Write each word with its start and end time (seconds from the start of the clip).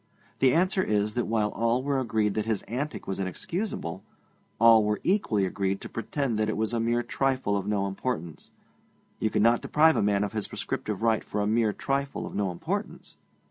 The 0.39 0.51
answer 0.51 0.81
is, 0.81 1.13
that 1.13 1.27
while 1.27 1.49
all 1.49 1.83
were 1.83 1.99
agreed 1.99 2.33
that 2.33 2.47
his 2.47 2.63
antic 2.63 3.05
was 3.05 3.19
inexcusable, 3.19 4.03
all 4.59 4.83
were 4.83 4.99
equally 5.03 5.45
agreed 5.45 5.79
to 5.81 5.89
pretend 5.89 6.39
that 6.39 6.49
it 6.49 6.57
was 6.57 6.73
a 6.73 6.79
mere 6.79 7.03
trifle 7.03 7.55
of 7.55 7.67
no 7.67 7.85
importance; 7.85 8.49
you 9.19 9.29
cannot 9.29 9.61
deprive 9.61 9.95
a 9.95 10.01
man 10.01 10.23
of 10.23 10.33
his 10.33 10.47
prescriptive 10.47 11.03
right 11.03 11.23
for 11.23 11.39
a 11.39 11.45
mere 11.45 11.71
trifle 11.71 12.25
of 12.25 12.33
no 12.33 12.49
importance. 12.49 13.17